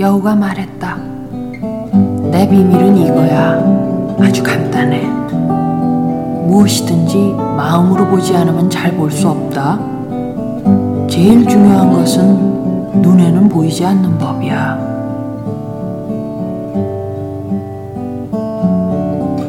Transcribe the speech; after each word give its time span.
여우가 0.00 0.34
말했다. 0.34 0.96
내 2.32 2.48
비밀은 2.48 2.96
이거야. 2.96 4.16
아주 4.18 4.42
간단해. 4.42 5.06
무엇이든지 6.48 7.49
마음으로 7.60 8.06
보지 8.08 8.34
않으면 8.34 8.70
잘 8.70 8.96
볼 8.96 9.10
수 9.10 9.28
없다. 9.28 9.78
제일 11.10 11.46
중요한 11.46 11.92
것은 11.92 13.02
눈에는 13.02 13.50
보이지 13.50 13.84
않는 13.84 14.16
법이야. 14.16 14.78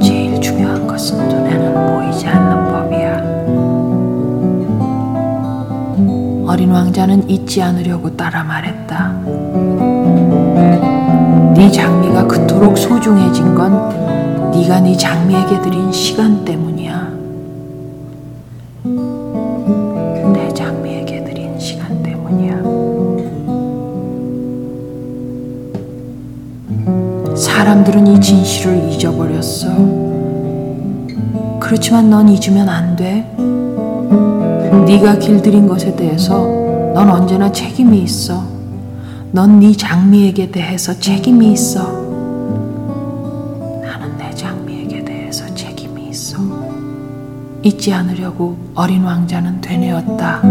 제일 0.01 0.41
중요한 0.41 0.85
것은 0.85 1.29
눈에는 1.29 1.73
보이지 1.87 2.27
않는 2.27 2.73
법이야. 2.73 3.21
어린 6.51 6.69
왕자는 6.69 7.29
잊지 7.29 7.61
않으려고 7.61 8.17
따라 8.17 8.43
말했다. 8.43 9.13
네 11.55 11.71
장미가 11.71 12.27
그토록 12.27 12.77
소중해진 12.77 13.55
건 13.55 14.51
네가 14.51 14.81
네 14.81 14.97
장미에게 14.97 15.61
드린 15.61 15.89
시간 15.93 16.43
때문이야. 16.43 16.70
잊어버렸어. 29.01 29.69
그렇지만 31.59 32.09
넌 32.09 32.29
잊으면 32.29 32.69
안 32.69 32.95
돼. 32.95 33.25
네가 34.85 35.17
길들인 35.19 35.67
것에 35.67 35.95
대해서 35.95 36.37
넌 36.93 37.09
언제나 37.09 37.51
책임이 37.51 37.99
있어. 38.03 38.43
넌 39.31 39.59
네 39.59 39.71
장미에게 39.71 40.51
대해서 40.51 40.93
책임이 40.93 41.53
있어. 41.53 41.81
나는 43.81 44.17
내 44.17 44.29
장미에게 44.35 45.05
대해서 45.05 45.45
책임이 45.55 46.09
있어. 46.09 46.37
잊지 47.63 47.93
않으려고 47.93 48.57
어린 48.75 49.03
왕자는 49.03 49.61
되뇌었다. 49.61 50.41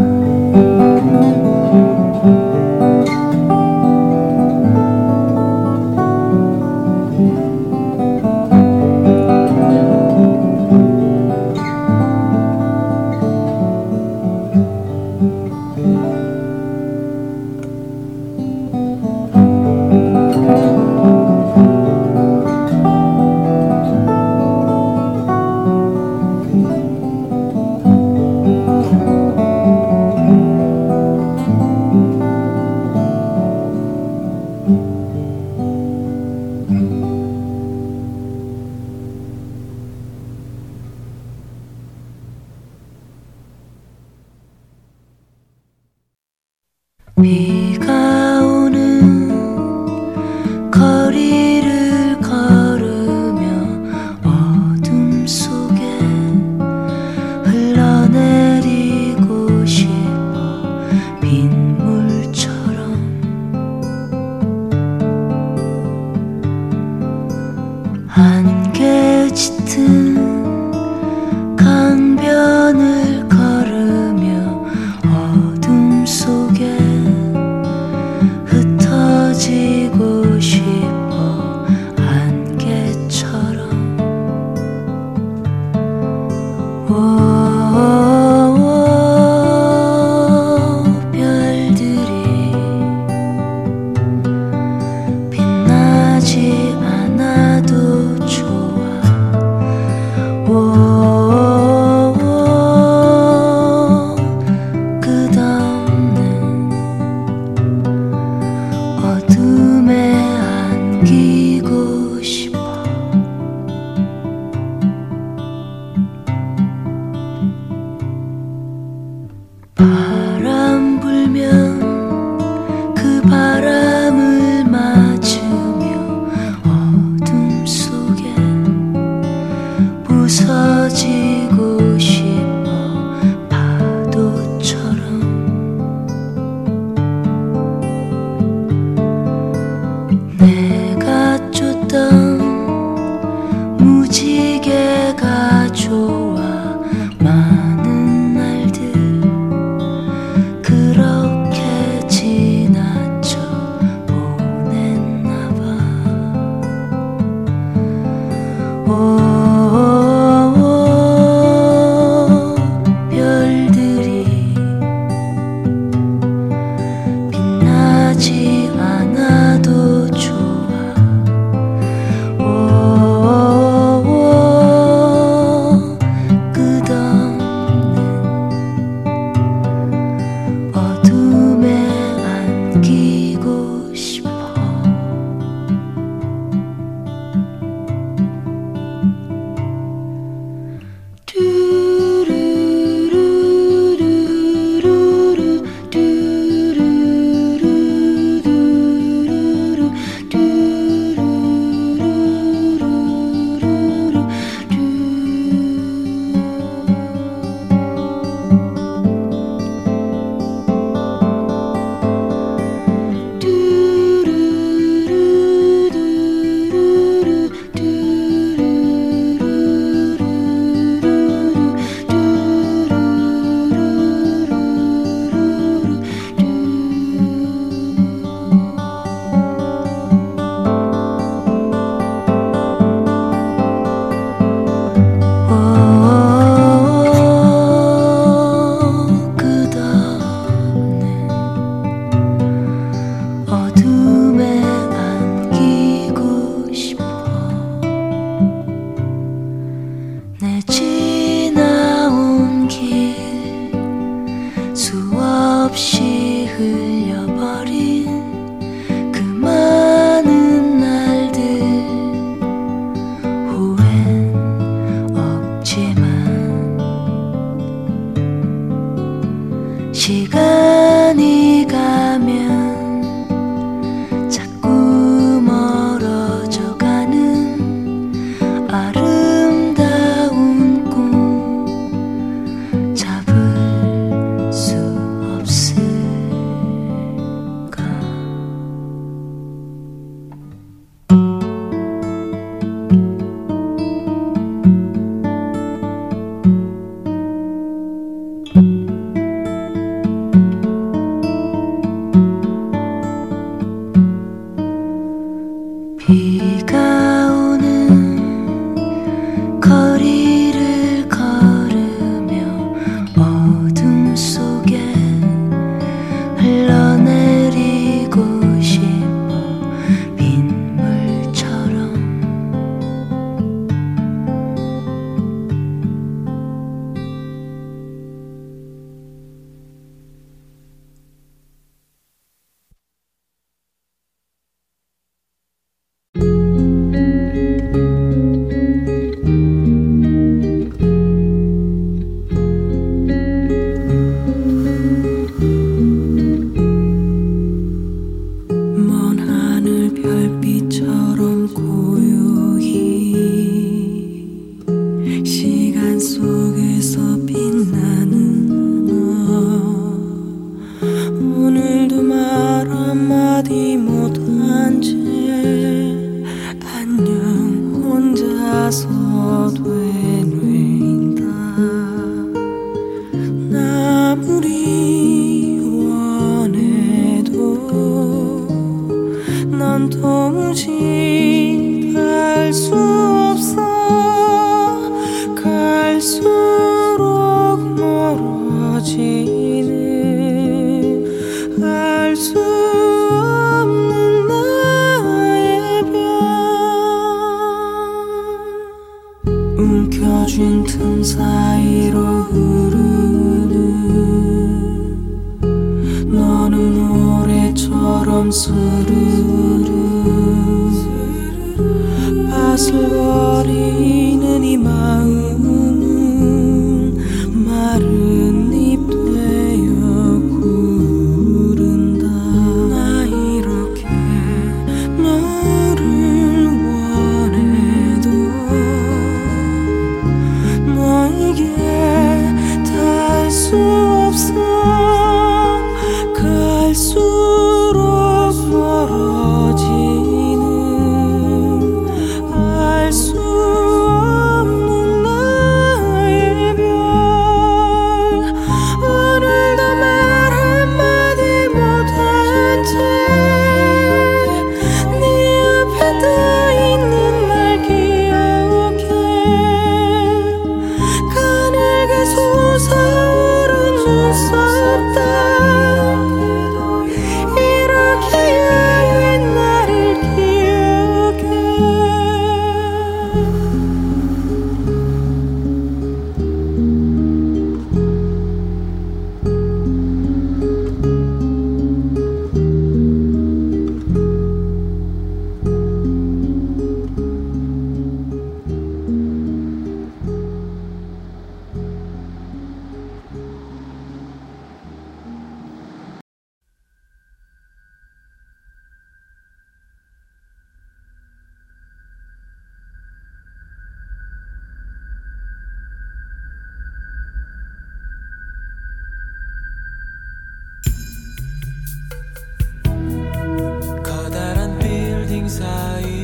things 515.39 516.00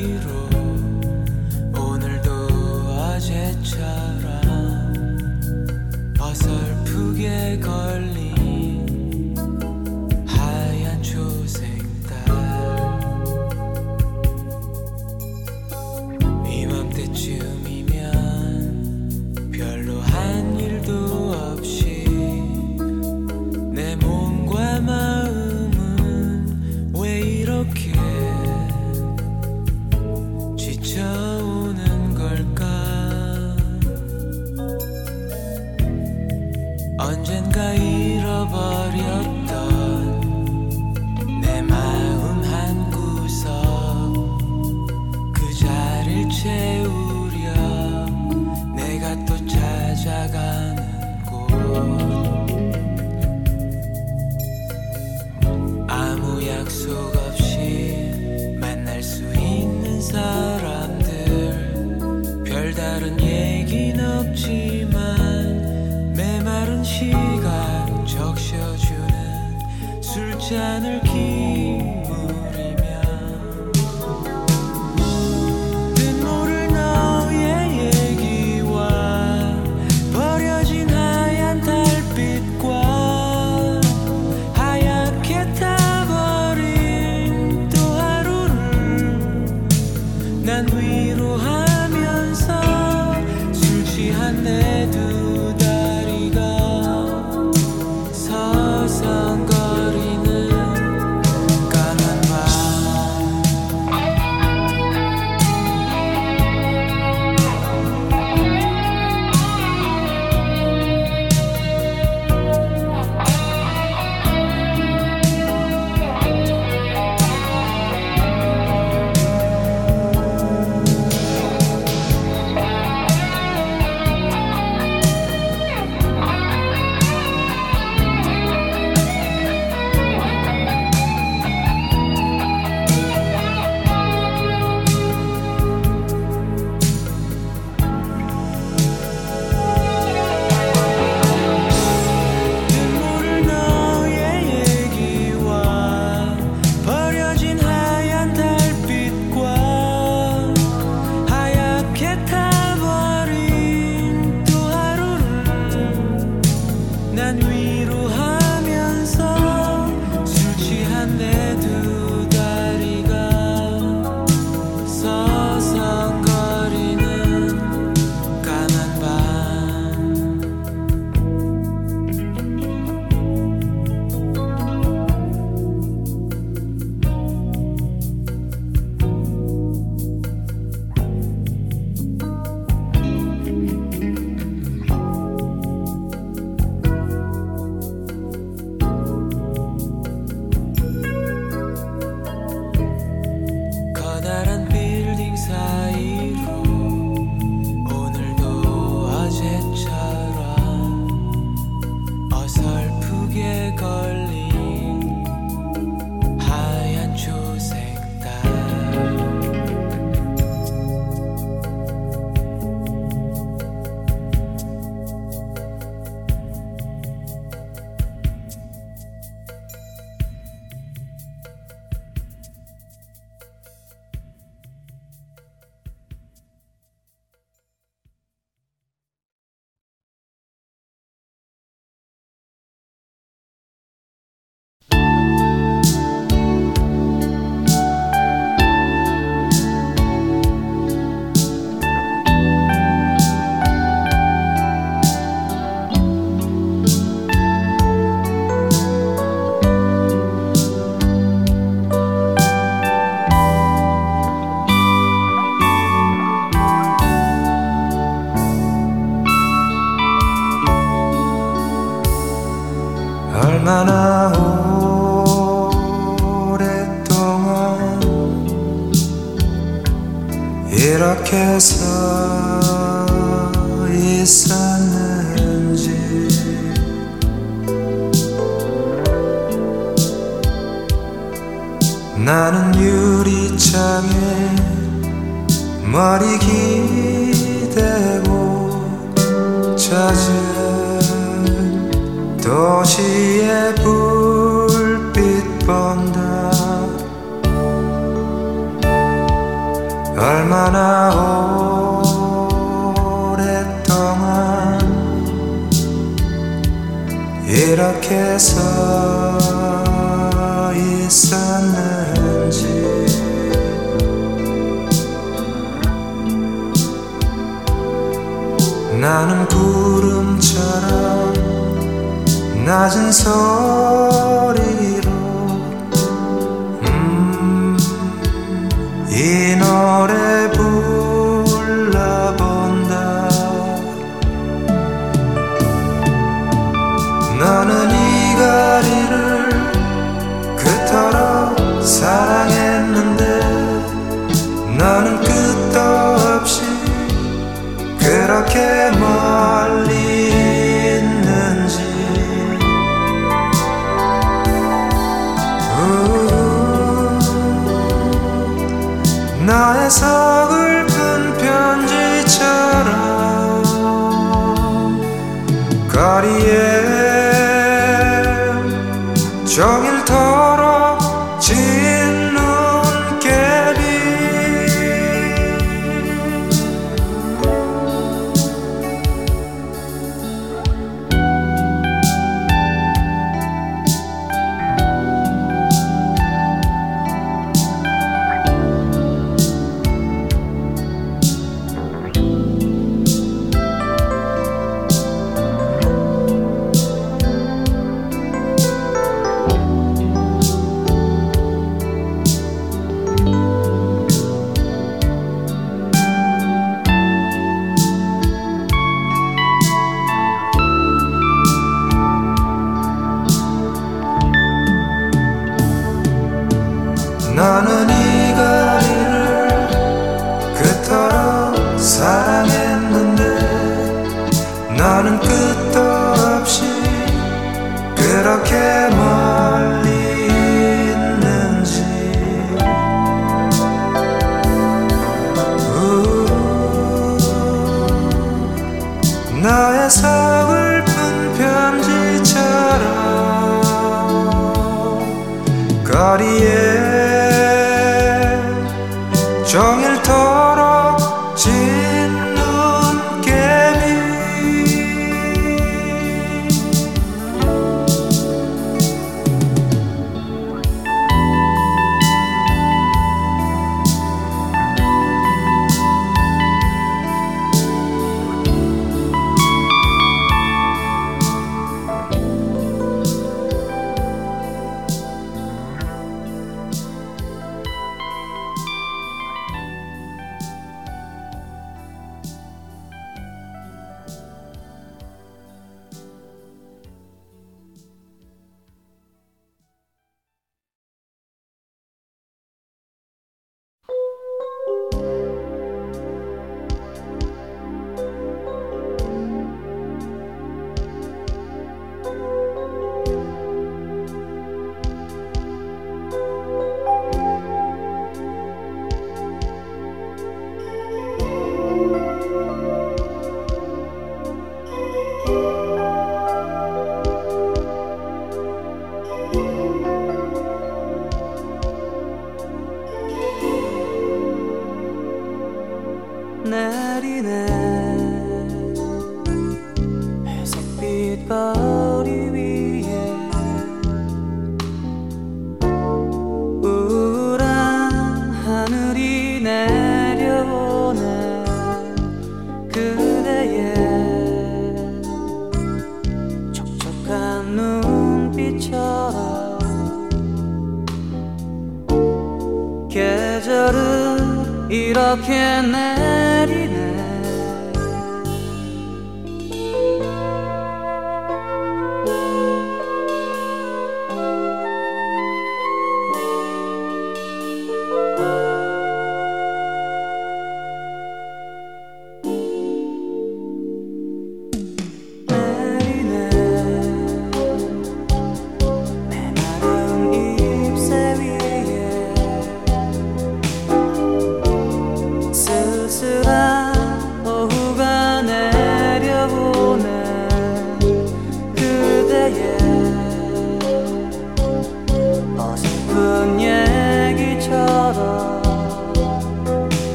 슬슬 428.26 429.05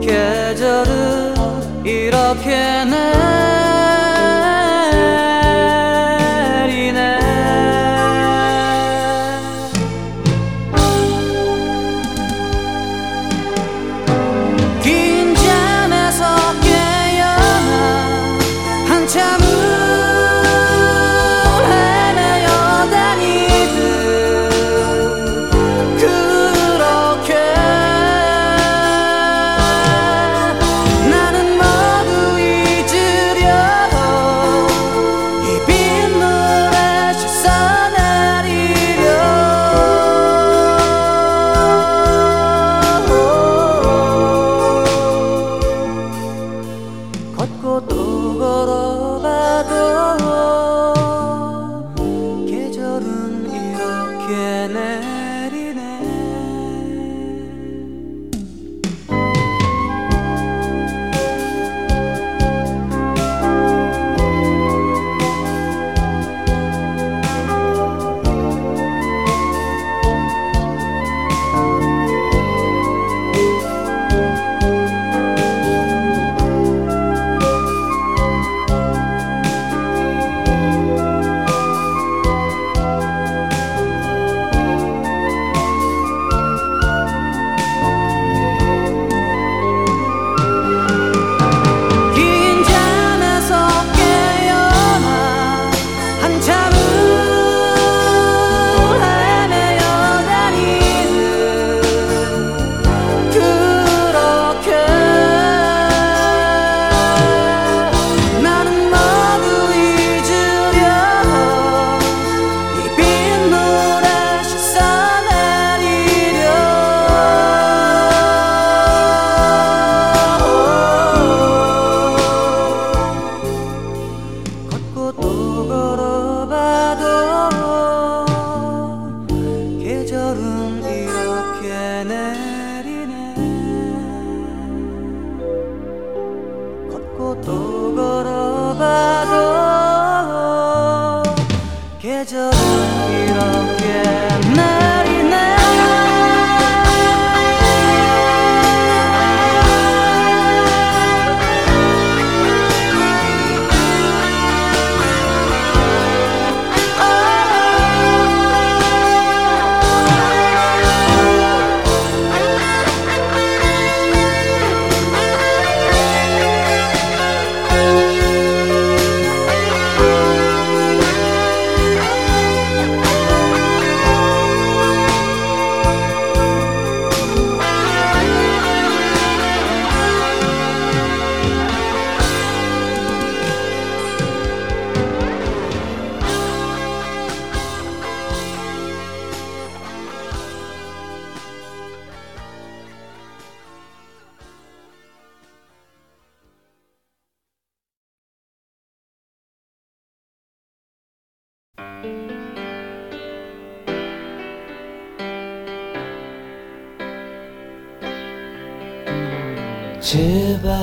계절은 0.00 1.84
이렇게 1.84 2.84
내 2.84 3.19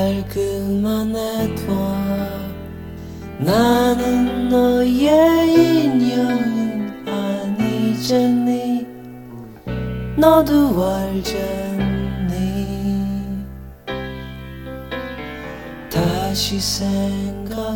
제발 0.08 0.24
그만해둬 0.30 1.74
나는 3.40 4.48
너의 4.48 5.54
인형은 5.54 7.06
아니잖니. 7.06 8.88
너도 10.16 10.86
알잖니. 10.96 11.86
다시 15.92 16.58
생각해봐. 16.62 17.68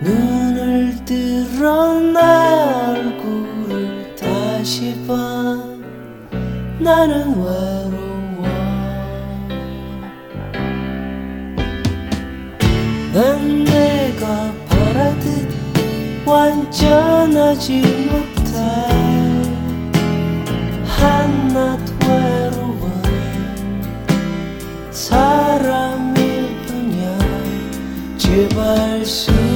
눈을 0.00 1.04
들어 1.04 2.00
나 2.00 2.94
얼굴을 2.94 4.16
다시 4.16 4.96
봐. 5.06 5.14
나는 6.78 7.36
외로 7.36 7.99
난 13.12 13.64
내가 13.64 14.52
바라듯 14.68 15.48
완전하지 16.24 17.80
못해. 18.08 18.54
한낱 20.86 21.80
외로운 22.06 23.02
사람일 24.92 26.56
뿐이야. 26.66 27.18
제발 28.16 29.04
숨 29.04 29.49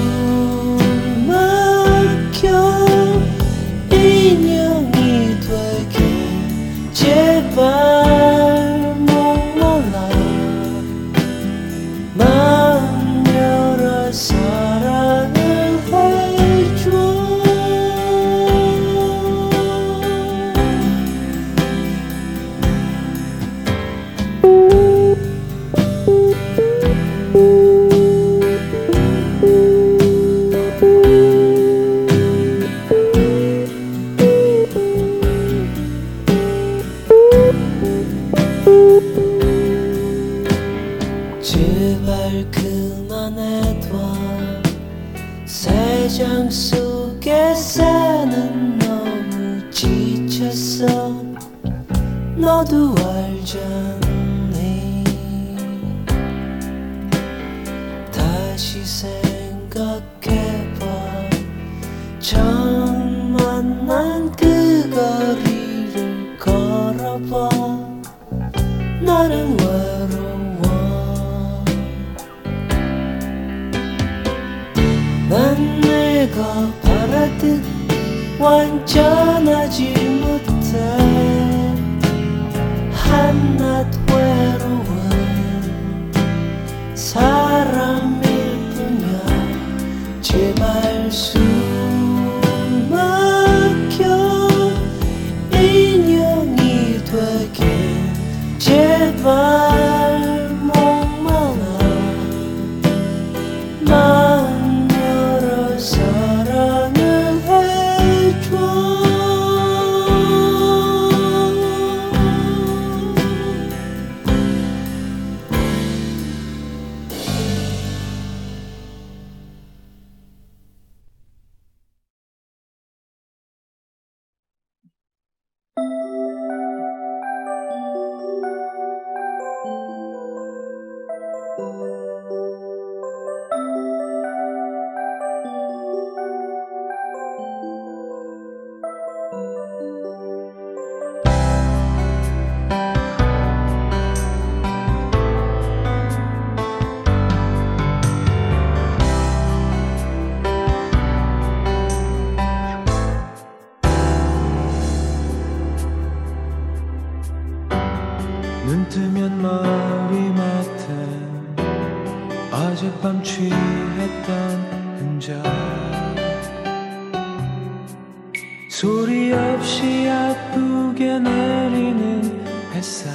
소리 168.74 169.32
없이 169.32 170.08
아프게 170.08 171.20
내리는 171.20 172.44
햇살. 172.72 173.14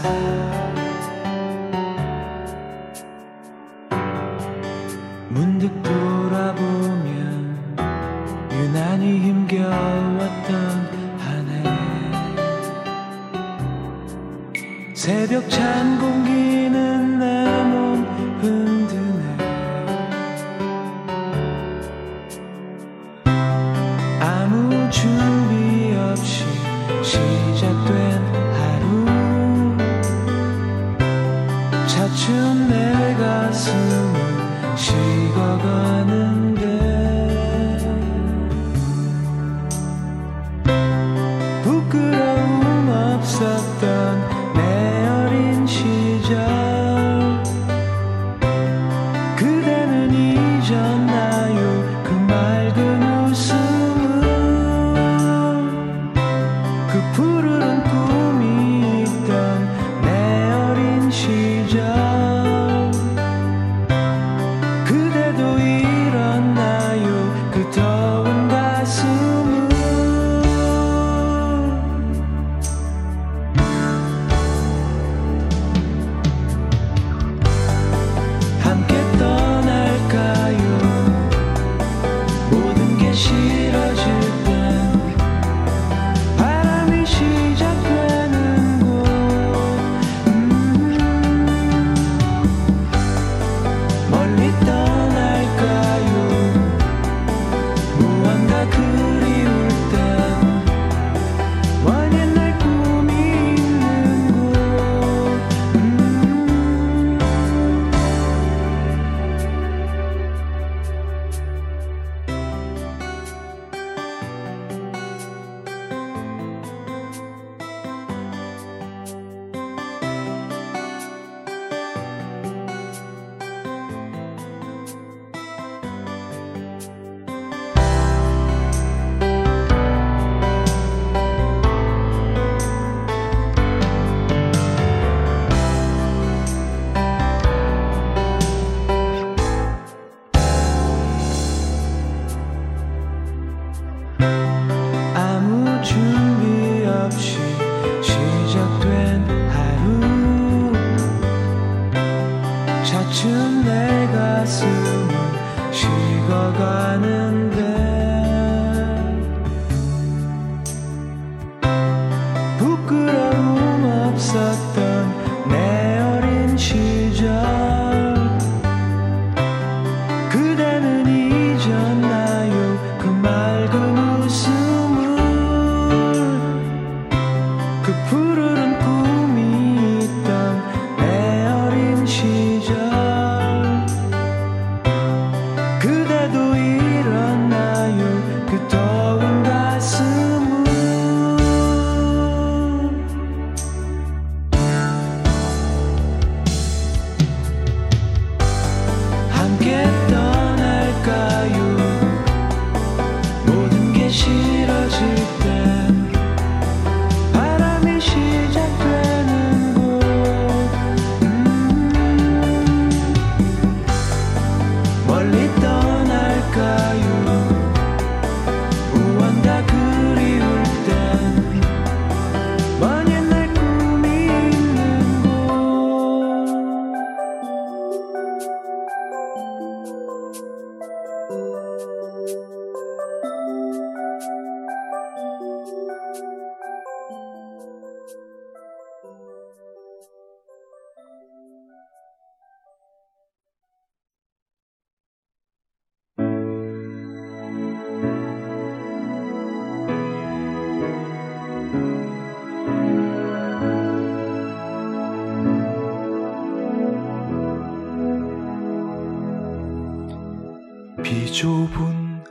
좁은 261.40 262.22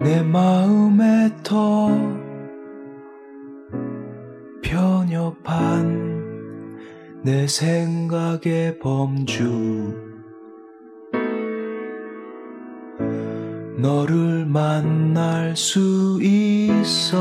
내 0.00 0.20
마음에 0.20 1.30
더 1.44 1.90
편협한 4.64 6.08
내 7.22 7.46
생각의 7.46 8.80
범주. 8.80 9.94
너를 13.76 14.44
만날 14.44 15.54
수 15.56 16.18
있었음이 16.20 17.12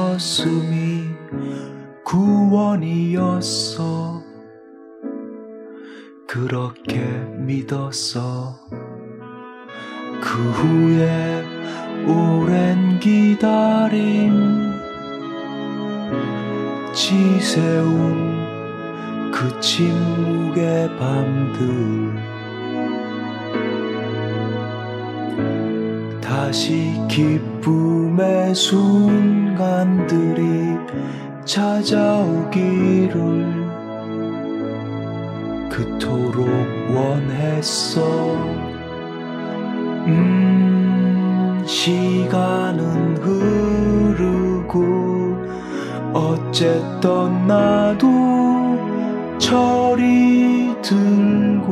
구원이었어. 2.04 3.38
그렇게 6.26 7.00
믿었어. 7.38 8.58
그 10.38 10.44
후에 10.52 11.44
오랜 12.06 13.00
기다림 13.00 14.72
지새운 16.94 18.38
그 19.32 19.60
침묵의 19.60 20.96
밤들. 21.00 22.14
다시 26.22 26.94
기쁨의 27.10 28.54
순간들이 28.54 30.44
찾아오기를 31.46 33.18
그토록 35.72 36.48
원했어. 36.94 38.67
음 40.08 41.64
시간은 41.66 43.18
흐르고 43.18 44.84
어쨌든 46.14 47.46
나도 47.46 48.08
철이 49.38 50.76
들고 50.82 51.68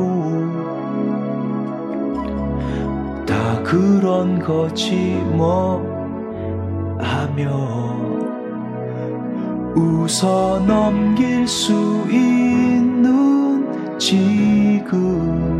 다 3.26 3.62
그런 3.62 4.38
거지 4.38 5.20
뭐 5.32 5.82
하며 6.98 7.96
웃어 9.74 10.60
넘길 10.66 11.46
수 11.48 11.72
있는 12.10 13.98
지금 13.98 15.55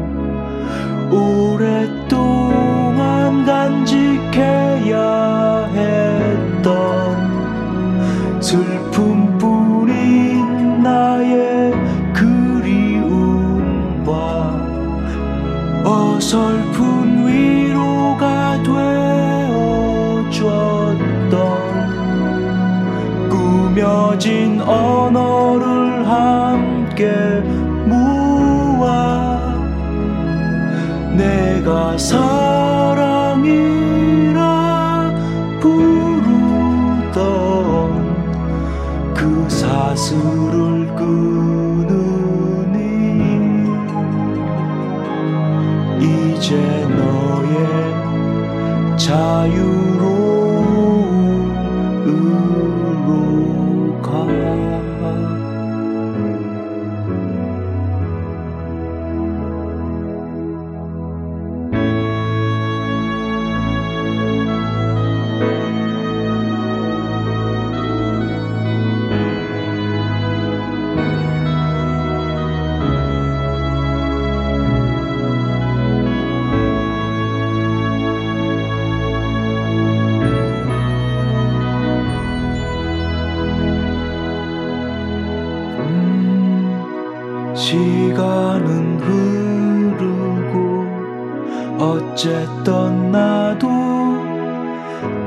어쨌든 92.16 93.12
나도 93.12 93.68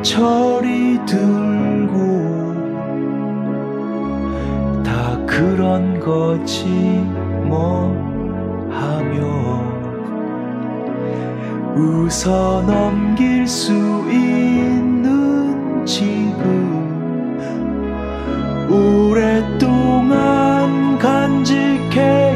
철이 0.02 1.00
들고 1.06 1.94
다 4.84 5.24
그런 5.28 6.00
거지 6.00 6.66
뭐 7.46 7.94
하며 8.72 9.62
웃어 11.76 12.64
넘길 12.64 13.48
수 13.48 13.72
있는 14.10 15.86
지금 15.86 17.38
오랫동안 18.68 20.18
간직해 20.98 22.29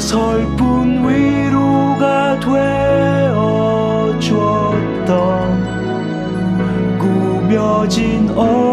어설픈 0.00 1.06
위로가 1.06 2.40
되어줬던 2.40 4.18
꾸며진 6.98 8.30
언어 8.30 8.69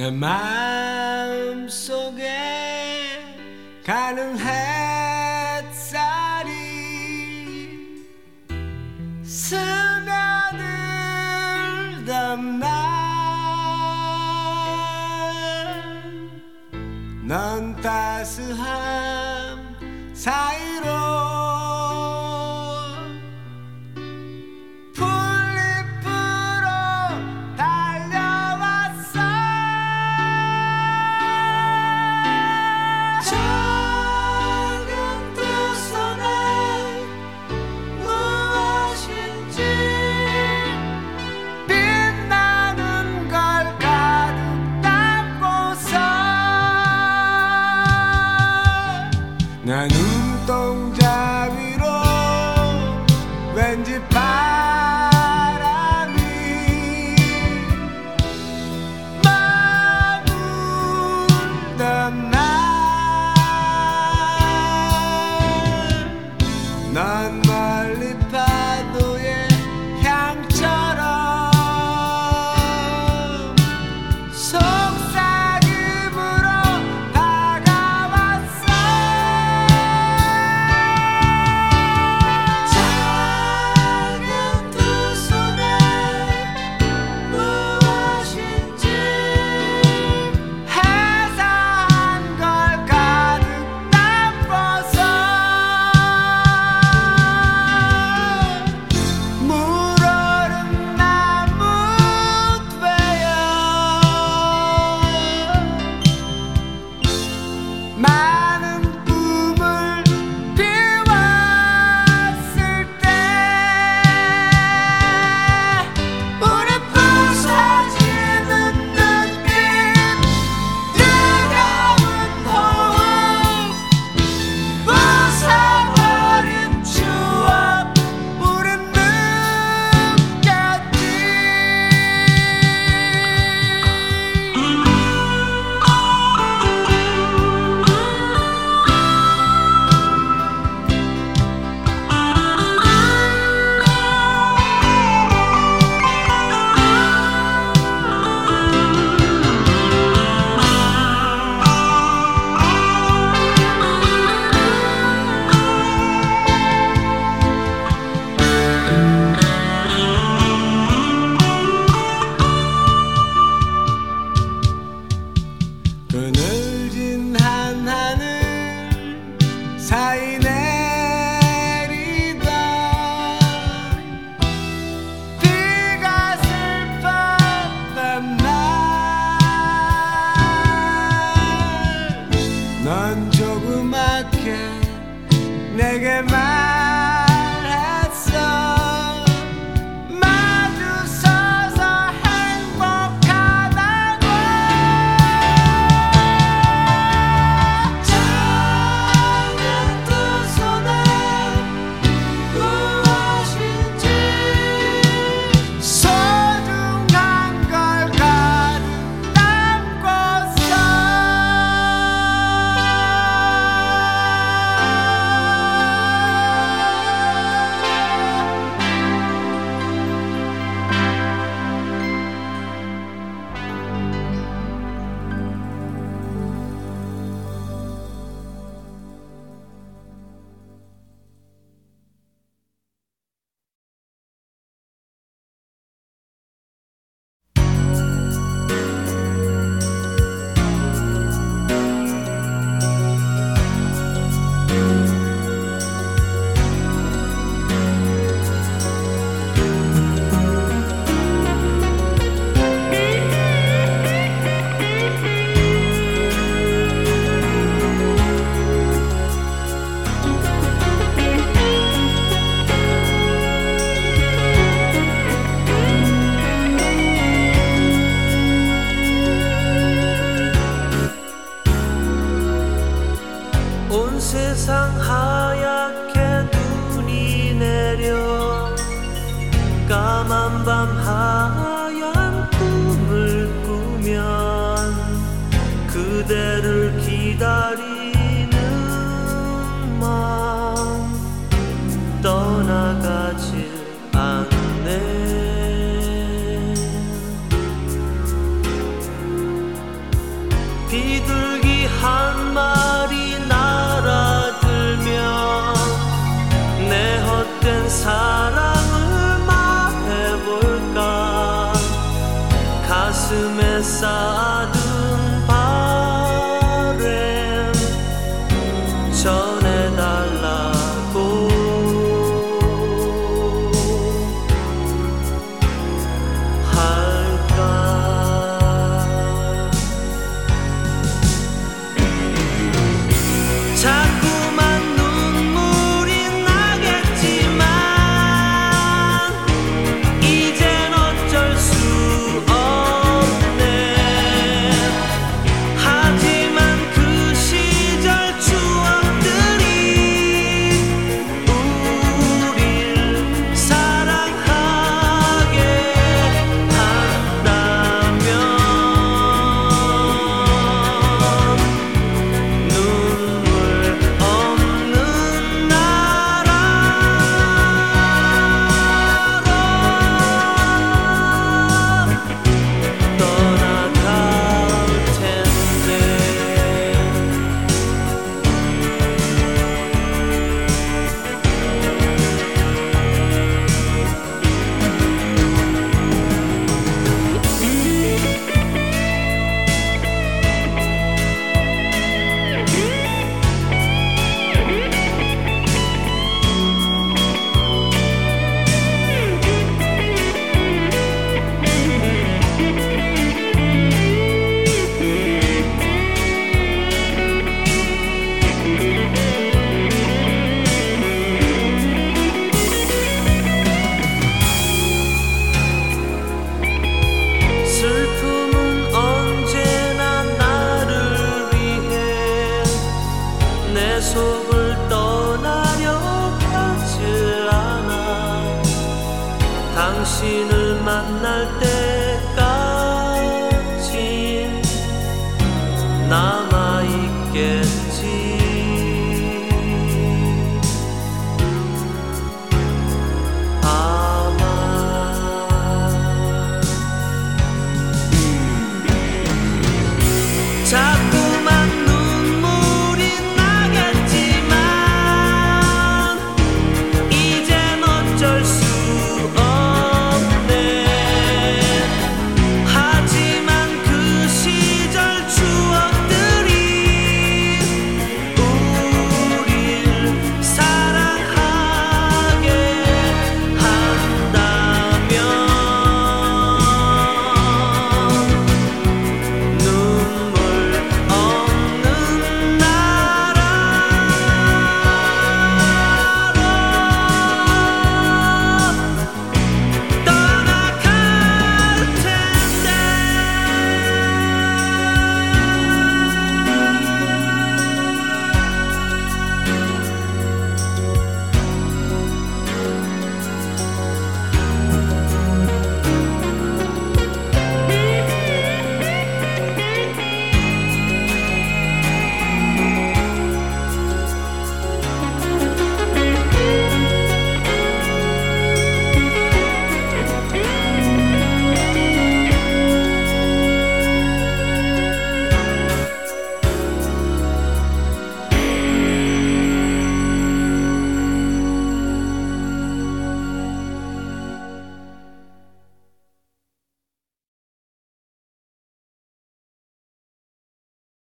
내마 0.00 0.69